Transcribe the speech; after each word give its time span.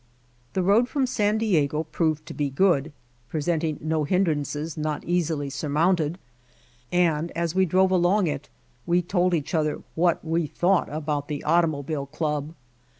The 0.53 0.63
road 0.63 0.89
from 0.89 1.05
San 1.05 1.37
Diego 1.37 1.83
proved 1.83 2.25
to 2.25 2.33
be 2.33 2.49
good, 2.49 2.91
presenting 3.29 3.77
no 3.81 4.03
hindrances 4.03 4.75
not 4.75 5.03
easily 5.03 5.47
surmounted, 5.51 6.17
and 6.91 7.29
as 7.33 7.53
we 7.53 7.67
drove 7.67 7.91
along 7.91 8.25
it 8.25 8.49
we 8.87 9.03
told 9.03 9.35
each 9.35 9.53
other 9.53 9.83
what 9.93 10.25
we 10.25 10.47
thought 10.47 10.89
about 10.91 11.27
the 11.27 11.43
Automobile 11.43 12.07
Club. 12.07 12.55